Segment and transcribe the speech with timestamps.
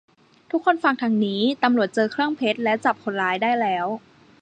[0.51, 3.85] ทุกคนฟังทางนี้ ตำรวจเจอเครื่องเพชรและจับคนร้ายได้แล้ว